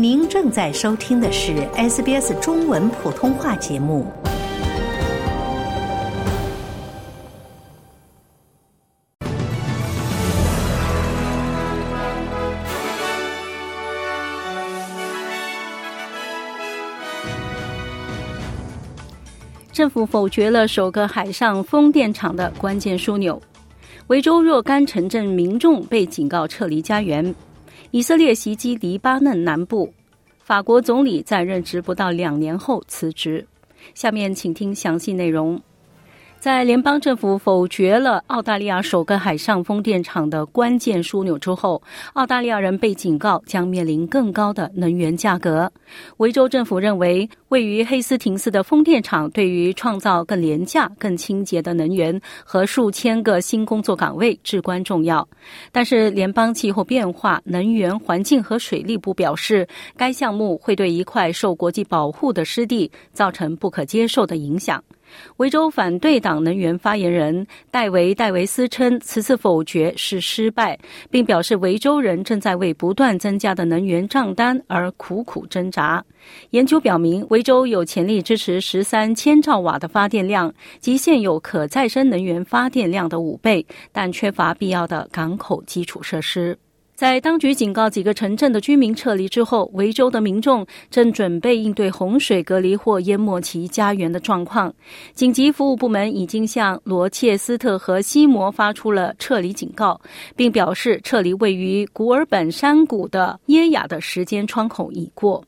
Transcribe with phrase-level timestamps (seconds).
[0.00, 4.06] 您正在收听的是 SBS 中文普通话节目。
[19.72, 23.42] 政府否决了首个海上风电场的关键枢纽。
[24.06, 27.34] 维州若干城镇民众被警告撤离家园。
[27.90, 29.92] 以色列袭击黎巴嫩南部，
[30.38, 33.46] 法国总理在任职不到两年后辞职。
[33.94, 35.58] 下面请听详细内容。
[36.40, 45.70] 在联邦政府否决了澳大利亚首个海上风电场的关键枢纽之后，澳大利亚人被警告将面临更高的能源价格。
[46.18, 55.28] 维州政府认为，位于黑斯廷斯的风电场对于创造更廉价、更清洁的能源和数千个新工作岗位至关重要。
[55.72, 64.80] 但是，联邦气候变化、能源、环境和水利部表示，该项目会对一块受国际保护的湿地造成不可接受的影响。
[65.38, 70.78] 维州反对党能源发言人戴维·戴维斯称，此次否决是失败，
[71.10, 76.04] 并表示维州人正在为不断增加的能源账单而苦苦挣扎。
[76.50, 86.58] 研究表明，维州有潜力支持十三千兆瓦的发电量，及现有可再生能源发电量的五倍，但缺乏必要的港口基础设施。
[86.98, 94.74] 在当局警告几个城镇的居民撤离之后，维州的民众正准备应对洪水隔离或淹没其家园的状况。
[95.12, 100.00] 紧急服务部门已经向罗切斯特和西摩发出了撤离警告，
[100.34, 105.44] 并表示撤离位于古尔本山谷的耶雅的时间窗口已过。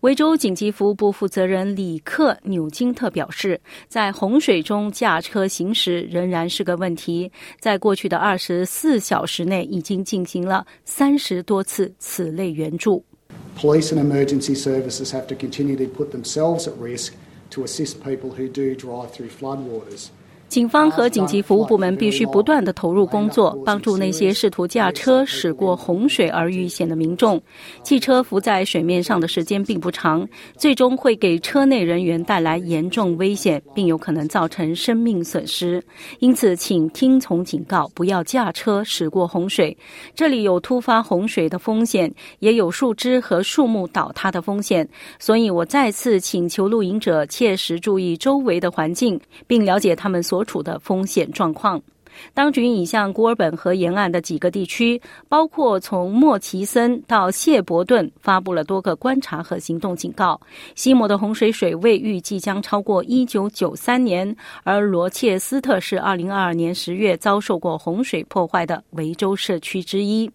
[0.00, 7.30] 维州紧急服务部负责人里克·纽金特表示，在洪水中驾车行驶仍然是个问题。
[7.60, 13.04] 在过去的二十四小时内，已经进行了三十多次此类援助。
[13.56, 17.12] Police and emergency services have to continue to put themselves at risk
[17.50, 20.08] to assist people who do drive through floodwaters.
[20.54, 27.42] 警方和紧急服务部门必须不断的投入工作，帮助那些试图驾车驶过洪水而遇险的民众。
[27.82, 30.24] 汽车浮在水面上的时间并不长，
[30.56, 35.82] 最终会给车内人员带来严重危险，并有可能造成生命损失。
[36.20, 39.76] 因此，请听从警告，不要驾车驶过洪水。
[40.14, 44.88] 这里有突发洪水的风险，也有树枝和树木倒塌的风险。
[45.18, 50.43] 所以我再次请求露营者切实注意周围的环境，并了解他们所。
[50.44, 51.80] 处的风险状况，
[52.32, 60.40] 当局已向古尔本河沿岸的几个地区，包括从莫奇森到谢伯顿，发布了多个观察和行动警告。
[60.74, 70.30] 西摩的洪水水位预计将超过一九九三年，而罗切斯特是二零二二年十月遭受过洪水破坏的维州社区之一。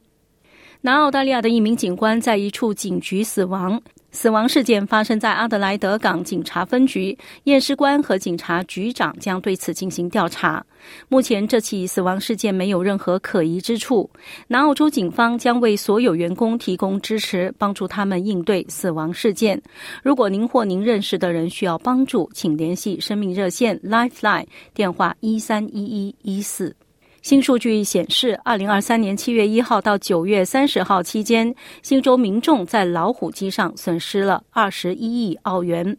[0.81, 3.81] 南澳大利亚的一名警官在一处警局死亡。
[4.12, 10.66] 死亡事件发生在阿德莱德港警察分局，验尸官和警察局长将对此进行调查。
[11.08, 14.09] 目前，这起死亡事件没有任何可疑之处。
[14.48, 19.62] 南澳洲警方将为所有员工提供支持，帮助他们应对死亡事件。
[20.02, 26.75] 如果您或您认识的人需要帮助，请联系生命热线 Lifeline 电话一三一一一四。
[27.22, 35.97] 新数据显示，二零二三年七月一号到九月三十号期间，新州民众在老虎机上损失了二十一亿澳元。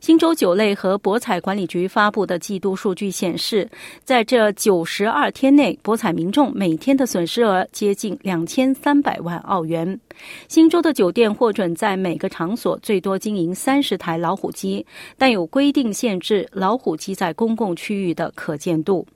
[0.00, 3.68] 新州酒类和博彩管理局发布的季度数据显示，
[4.04, 10.00] 在这九十二天内，博彩民众每天的损失额接近两千三百万澳元。
[10.48, 14.84] 新州的酒店获准在每个场所最多经营三十台老虎机，
[15.18, 19.06] 但有规定限制老虎机在公共区域的可见度。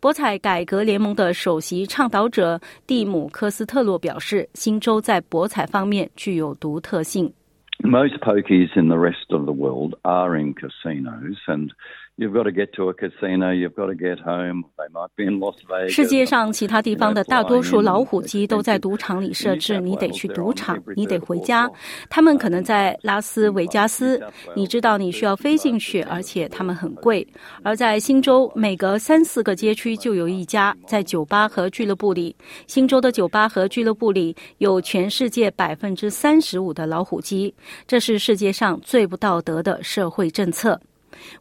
[0.00, 7.32] 博彩改革联盟的首席倡导者蒂姆·科斯特洛表示，新州在博彩方面具有独特性。
[7.80, 11.70] Most pokies in the rest of the world are in casinos, and
[12.16, 13.50] You've got to get to a casino.
[13.50, 14.66] You've got to get home.
[14.78, 15.90] They might be in Las Vegas.
[15.90, 21.68] 世界上其他地方的大多数老虎机都在赌场里设置，你得去赌场，你得回家。
[22.08, 24.22] 他们可能在拉斯维加斯，
[24.54, 27.26] 你知道你需要飞进去，而且他们很贵。
[27.64, 32.36] 而在新州，每隔三四个街区就有一家在酒吧和俱乐部里。
[32.68, 37.52] 新州的酒吧和俱乐部里有全世界百分之三十五的老虎机，
[37.88, 40.80] 这是世界上最不道德的社会政策。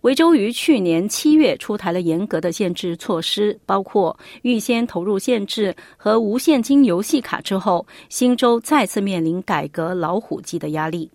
[0.02, 11.10] 维州于去年七月出台了严格的限制措施，包括预先投入限制和无现金游戏卡之后，新州再次面临改革老虎机的压力。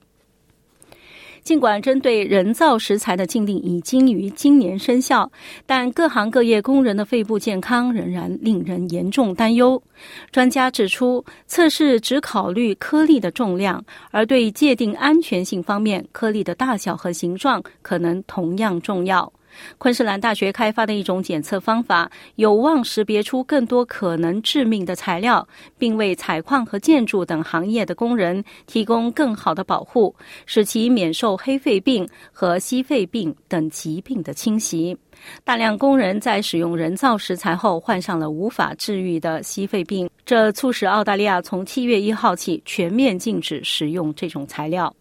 [1.48, 5.32] 尽管针对人造食材的禁令已经于今年生效，
[5.64, 9.82] 但各行各业工人的肺部健康仍然令人严重担忧。
[10.30, 19.32] 专家指出，测试只考虑颗粒的重量，而对界定安全性方面，颗粒的大小和形状可能同样重要。
[19.78, 25.46] 昆士兰大学开发的一种检测方法，有望识别出更多可能致命的材料，
[25.76, 30.14] 并为采矿和建筑等行业的工人提供更好的保护，
[30.46, 34.96] 使其免受黑肺病和矽肺病等疾病的侵袭。
[35.42, 44.94] 大量工人在使用人造石材后患上了无法治愈的矽肺病，这促使澳大利亚从七月一号起全面禁止使用这种材料。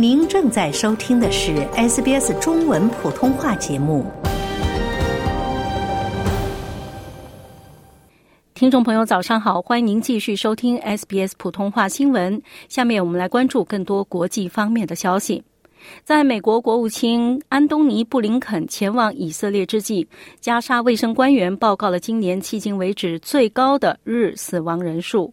[0.00, 4.06] 您正在收听的是 SBS 中文普通话节目。
[8.54, 12.40] 听众朋友，早上好，欢迎您继续收听 SBS 普通话新闻。
[12.68, 15.42] 下面我们来关注更多国际方面的消息。
[16.04, 20.06] 在美国国务卿安东尼·布林肯前往以色列之际，
[20.38, 25.32] 加沙卫生官员报告了今年迄今为止最高的日死亡人数。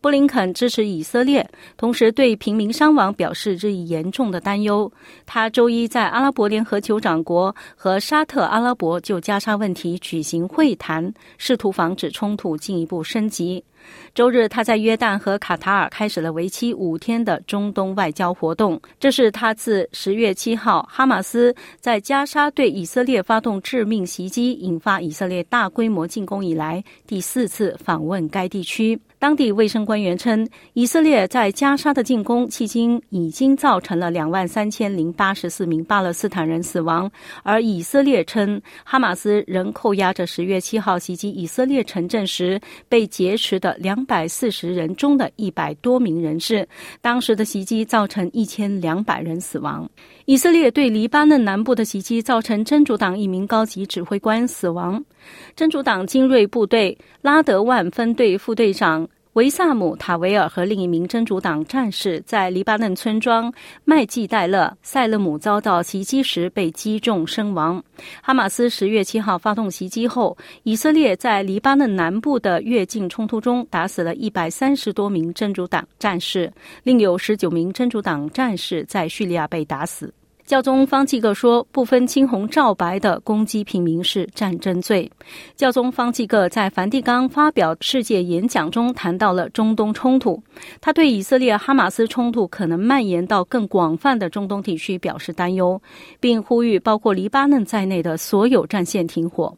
[0.00, 4.90] 布林肯支持以色列，同时对平民伤亡表示日益严重的担忧。
[5.26, 13.64] 他周一在阿拉伯联合酋长国和沙特阿拉伯就加沙问题举行会谈，试图防止冲突进一步升级。
[14.12, 18.78] 周日，他在约旦和卡塔尔开始了为期五天的中东外交活动。
[18.98, 28.98] 这是他自十月七号哈马斯在加沙对以色列发动致命袭击，引发以色列大规模进攻以来第四次访问该地区。
[29.18, 37.10] 当地卫生官员称，以色列在加沙的进攻迄今已经造成了两万三千零八十四名巴勒斯坦人死亡，
[37.42, 46.66] 而以色列称，哈马斯仍扣押着十月七号袭击以色列城镇时被劫持的两百四十人中的一百多名人士。
[47.00, 49.88] 当时的袭击造成一千两百人死亡。
[50.26, 55.04] 以色列对黎巴嫩南部的袭击造成真主党一名高级指挥官死亡。
[55.56, 59.07] 真主党精锐部队拉德万分队副队长。
[59.38, 63.54] 维萨姆·塔维尔和另一名真主党战士在黎巴嫩村庄
[63.84, 67.80] 麦季戴勒塞勒姆遭到袭击时被击中身亡。
[68.20, 76.52] 哈马斯十月七号发动袭击后，以色列在黎巴嫩南部的越境冲突中打死了一百三十多名真主党战士，
[76.82, 80.12] 另有十九名真主党战士在叙利亚被打死。
[80.48, 85.12] 教宗方济各说：“不分青红皂白的攻击平民是战争罪。”
[85.56, 90.42] 教宗方济各在梵蒂冈发表世界演讲中谈到了中东冲突，
[90.80, 95.78] 他对以色列哈马斯冲突可能蔓延到更广泛的中东地区表示担忧，
[96.18, 99.54] 并呼吁包括黎巴嫩在内的所有战线停火。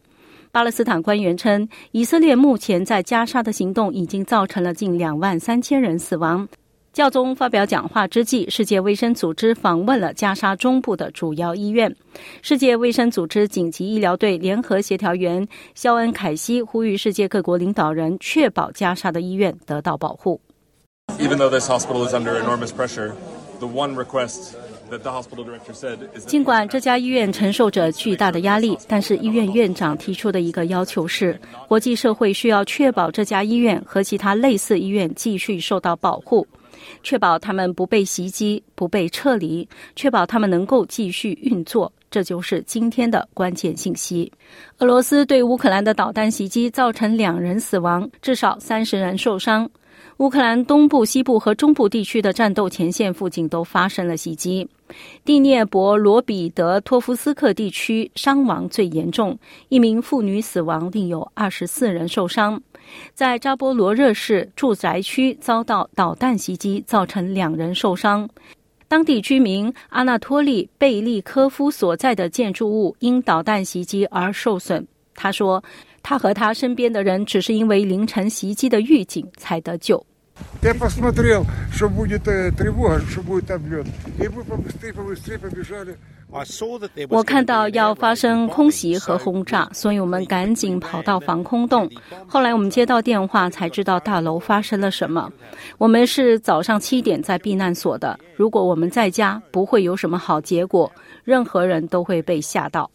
[0.50, 6.48] 巴勒斯坦官员称，以色列目前在加沙的行动已经造成了近两万三千人死亡。
[6.92, 11.94] 教宗发表讲话之际，世界卫生组织访问了加沙中部的主要医院。
[12.42, 15.46] 世界卫生组织紧急医疗队联合协调员
[15.76, 20.40] 肖恩·凯西呼吁世界各国领导人确保加沙的医院得到保护。
[26.26, 36.44] 尽管这家医院承受着巨大的压力，但是医院院长提出的一个要求是，国际社会需要确保这家医院和其他类似医院继续受到保护。
[37.02, 44.30] 确保他们不被袭击、不被撤离，确保他们能够继续运作，这就是今天的关键信息。
[44.78, 49.70] 俄罗斯对乌克兰的导弹袭击造成两人死亡，至少三十人受伤。
[50.18, 54.68] 乌克兰东部、西部和中部地区的战斗前线附近都发生了袭击。
[55.24, 62.60] 第聂伯罗彼得托夫斯克地区伤亡最严重，一名妇女死亡，另有二十四人受伤。
[63.14, 68.28] 在扎波罗热市住宅区遭到导弹袭击，造成两人受伤。
[68.88, 74.84] 当地居民阿纳托利贝利科夫所在的建筑物因导弹袭击而受损。
[75.14, 75.62] 他说，
[76.02, 80.04] 他和他身边的人只是因为凌晨袭击的预警才得救。
[87.08, 91.90] 我看到要发生空袭和轰炸，所以我们赶紧跑到防空洞。
[92.26, 95.30] 后来我们接到电话，才知道大楼发生了什么。
[95.76, 98.18] 我们是早上七点在避难所的。
[98.34, 100.90] 如果我们在家，不会有什么好结果，
[101.24, 102.90] 任何人都会被吓到。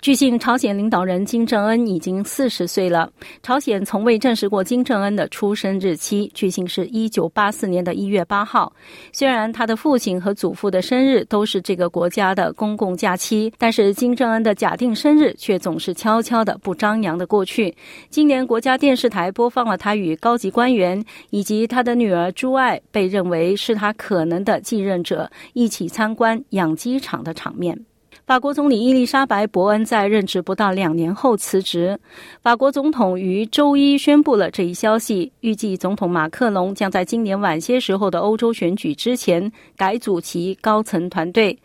[0.00, 3.10] 据信，朝鲜领导人金正恩已经四十岁了。
[3.42, 8.72] 朝鲜从未证实过金正恩的出生日期，据信是一九八四年的一月八号。
[9.12, 17.74] 虽然他的父亲和祖父的生日都是这个国家的公共假期，但是金正恩的假定生日却总是悄悄的、不张扬的过去。
[18.10, 27.78] 今年，国家电视台播放了他与高级官员以及他的女儿朱爱被认为是他可能的继任者一起参观养鸡场的场面。
[28.26, 31.96] 法国总理伊丽莎白·伯恩在任职不到两年后辞职。
[32.42, 41.56] 法国总统于周一宣布了这一消息，预计总统马克龙将在今年晚些时候的欧洲选举之前改组其高层团队。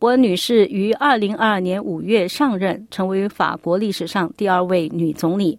[0.00, 5.56] 伯恩女士于二零二二年五月上任，成为法国历史上第二位女总理。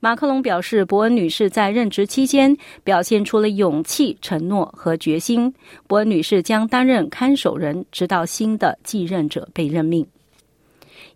[0.00, 5.54] 马克龙表示，伯恩女士在任职期间表现出了勇气、承诺和决心。
[5.86, 9.99] 伯恩女士将担任看守人，直到新的继任者被任命。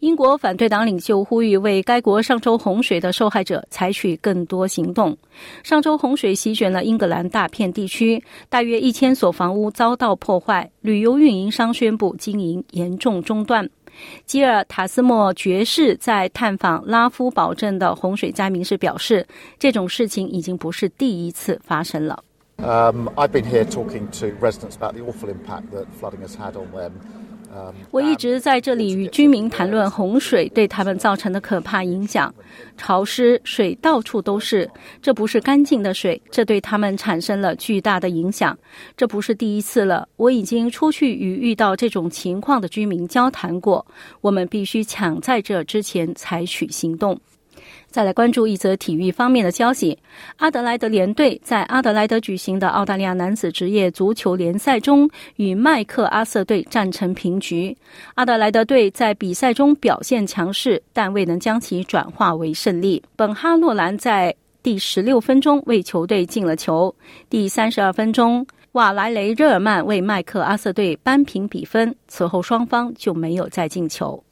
[0.04, 5.16] 英国反对党领袖呼吁为该国上周洪水的受害者采取更多行动。
[5.62, 13.66] 上周洪水席卷了英格兰大片地区，大约一千所房屋遭到破坏，旅游运营商宣布经营严重中断。
[14.26, 19.26] 基尔塔斯莫爵士在探访拉夫堡镇的洪水灾民时表示，
[19.58, 22.22] 这种事情已经不是第一次发生了。
[22.58, 26.68] Um, I've been here talking to residents about the awful impact that flooding has had on
[26.74, 26.92] them.
[27.90, 32.34] 我一直在这里与居民谈论洪水对他们造成的可怕影响，
[32.76, 34.68] 潮湿，水到处都是，
[35.00, 38.58] 这不是干净的水，这对他们产生了巨大的影响。
[38.96, 43.84] 这不是第一次了，我已经出去与遇到这种情况的居民交谈过。
[44.20, 47.18] 我们必须抢在这之前采取行动。
[47.90, 49.96] 再来关注一则体育方面的消息：
[50.36, 57.76] 阿德莱德联队在阿德莱德举行的澳大利亚男子职业足球联赛中，与麦克阿瑟队战成平局。
[58.14, 63.02] 阿德莱德队在比赛中表现强势，但未能将其转化为胜利。
[63.14, 66.94] 本哈诺兰在第十六分钟为球队进了球，
[67.30, 71.94] 第三十二分钟，瓦莱雷热尔曼为麦克阿瑟队扳平比分。
[72.08, 74.22] 此后双方就没有再进球。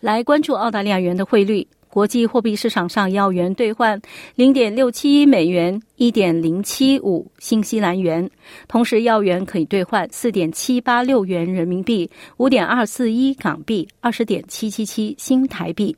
[0.00, 1.66] 来关注澳大利亚元的汇率。
[1.92, 4.00] 国际货币市场上，澳元兑换
[4.34, 8.30] 零点六七一美元，一点零七五新西兰元。
[8.66, 15.94] 同时，澳元可以兑换四点七八六元人民币，五点二四一港币，二十点七七七新台币。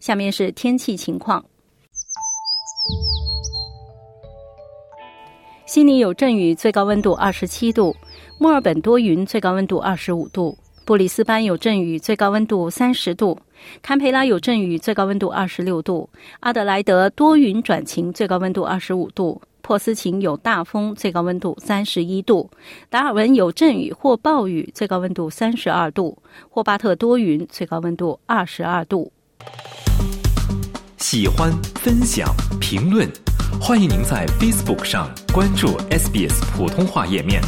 [0.00, 1.44] 下面是天气情况：
[5.66, 7.94] 悉尼有阵雨，最高温度二十七度；
[8.40, 10.56] 墨尔本多云，最高温度二十五度。
[10.84, 13.38] 布里斯班有阵雨，最高温度三十度；
[13.80, 16.10] 堪培拉有阵雨，最高温度二十六度；
[16.40, 22.50] 阿德莱德多云转晴，最高温度二十五度；珀斯琴有大风，最高温度三十一度；
[22.90, 26.18] 达尔文有阵雨或暴雨，最高温度三十二度；
[26.50, 29.10] 霍巴特多云，最高温度二十二度。
[30.98, 32.28] 喜欢、分享、
[32.60, 33.08] 评论，
[33.58, 37.40] 欢迎您在 Facebook 上关注 SBS 普通话页面。